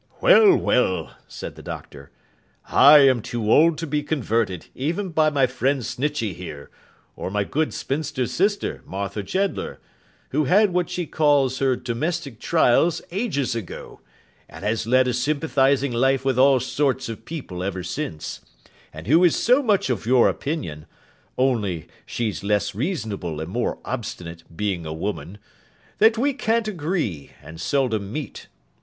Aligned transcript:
'Well, 0.19 0.55
well!' 0.57 1.15
said 1.27 1.53
the 1.53 1.61
Doctor, 1.61 2.09
'I 2.69 2.97
am 3.07 3.21
too 3.21 3.51
old 3.51 3.77
to 3.77 3.85
be 3.85 4.01
converted, 4.01 4.65
even 4.73 5.09
by 5.09 5.29
my 5.29 5.45
friend 5.45 5.85
Snitchey 5.85 6.33
here, 6.33 6.71
or 7.15 7.29
my 7.29 7.43
good 7.43 7.71
spinster 7.71 8.25
sister, 8.25 8.81
Martha 8.87 9.21
Jeddler; 9.21 9.79
who 10.29 10.45
had 10.45 10.73
what 10.73 10.89
she 10.89 11.05
calls 11.05 11.59
her 11.59 11.75
domestic 11.75 12.39
trials 12.39 13.03
ages 13.11 13.53
ago, 13.53 13.99
and 14.49 14.65
has 14.65 14.87
led 14.87 15.07
a 15.07 15.13
sympathising 15.13 15.91
life 15.91 16.25
with 16.25 16.39
all 16.39 16.59
sorts 16.59 17.07
of 17.07 17.23
people 17.23 17.61
ever 17.61 17.83
since; 17.83 18.41
and 18.91 19.05
who 19.05 19.23
is 19.23 19.35
so 19.35 19.61
much 19.61 19.91
of 19.91 20.07
your 20.07 20.27
opinion 20.29 20.87
(only 21.37 21.85
she's 22.07 22.43
less 22.43 22.73
reasonable 22.73 23.39
and 23.39 23.51
more 23.51 23.77
obstinate, 23.85 24.43
being 24.57 24.83
a 24.83 24.93
woman), 24.93 25.37
that 25.99 26.17
we 26.17 26.33
can't 26.33 26.67
agree, 26.67 27.29
and 27.43 27.61
seldom 27.61 28.11
meet. 28.11 28.47